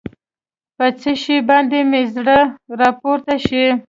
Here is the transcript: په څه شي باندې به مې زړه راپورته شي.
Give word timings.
په 0.77 0.85
څه 1.01 1.11
شي 1.21 1.37
باندې 1.49 1.79
به 1.83 1.87
مې 1.89 2.01
زړه 2.15 2.39
راپورته 2.81 3.35
شي. 3.45 3.65